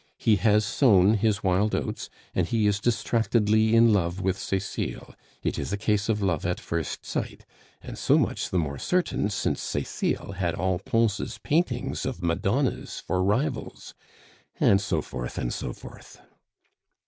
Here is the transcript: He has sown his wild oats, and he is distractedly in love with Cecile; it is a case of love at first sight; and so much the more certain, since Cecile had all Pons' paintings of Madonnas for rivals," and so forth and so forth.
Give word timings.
He 0.17 0.37
has 0.37 0.65
sown 0.65 1.13
his 1.13 1.43
wild 1.43 1.75
oats, 1.75 2.09
and 2.33 2.47
he 2.47 2.65
is 2.65 2.79
distractedly 2.79 3.75
in 3.75 3.93
love 3.93 4.19
with 4.19 4.35
Cecile; 4.35 5.13
it 5.43 5.59
is 5.59 5.71
a 5.71 5.77
case 5.77 6.09
of 6.09 6.23
love 6.23 6.43
at 6.43 6.59
first 6.59 7.05
sight; 7.05 7.45
and 7.83 7.99
so 7.99 8.17
much 8.17 8.49
the 8.49 8.57
more 8.57 8.79
certain, 8.79 9.29
since 9.29 9.61
Cecile 9.61 10.31
had 10.31 10.55
all 10.55 10.79
Pons' 10.79 11.37
paintings 11.43 12.07
of 12.07 12.23
Madonnas 12.23 12.99
for 12.99 13.23
rivals," 13.23 13.93
and 14.59 14.81
so 14.81 15.03
forth 15.03 15.37
and 15.37 15.53
so 15.53 15.71
forth. 15.71 16.19